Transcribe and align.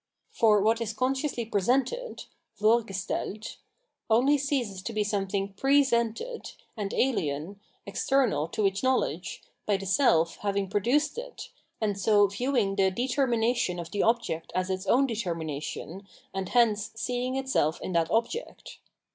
For 0.31 0.63
what 0.63 0.81
is 0.81 0.93
consciously 0.93 1.45
presented 1.45 2.23
(VorgsteMt) 2.59 3.57
only 4.09 4.35
ceases 4.35 4.81
to 4.81 4.93
be 4.93 5.03
something" 5.03 5.53
presented" 5.63 6.53
and 6.75 6.89
ahen, 6.89 7.57
external, 7.85 8.47
to 8.47 8.65
its 8.65 8.81
knowledge, 8.81 9.43
by 9.67 9.77
the 9.77 9.85
self 9.85 10.37
having 10.37 10.67
produced 10.71 11.19
it, 11.19 11.49
and 11.79 11.99
so 11.99 12.27
viewii^ 12.27 12.75
the 12.77 12.89
deter 12.89 13.27
mination 13.27 13.79
of 13.79 13.91
the 13.91 14.01
object 14.01 14.51
as 14.55 14.71
its 14.71 14.87
own 14.87 15.05
determination, 15.05 16.07
and 16.33 16.49
hence 16.49 16.89
seeing 16.95 17.35
itself 17.35 17.79
in 17.79 17.93
that 17.93 18.09
object. 18.09 18.79